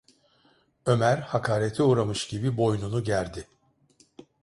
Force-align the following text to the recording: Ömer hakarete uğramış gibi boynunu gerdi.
Ömer 0.85 1.17
hakarete 1.17 1.83
uğramış 1.83 2.27
gibi 2.27 2.57
boynunu 2.57 3.03
gerdi. 3.03 3.47